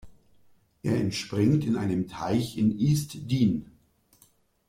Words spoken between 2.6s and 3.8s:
East Dean.